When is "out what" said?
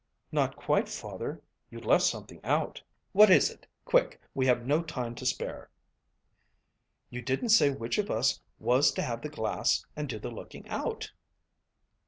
2.43-3.29